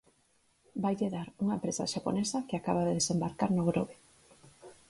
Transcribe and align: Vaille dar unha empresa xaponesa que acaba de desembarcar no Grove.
Vaille 0.83 1.09
dar 1.15 1.27
unha 1.43 1.57
empresa 1.57 1.91
xaponesa 1.93 2.45
que 2.47 2.55
acaba 2.57 2.85
de 2.87 2.97
desembarcar 2.99 3.49
no 3.53 3.63
Grove. 3.69 3.95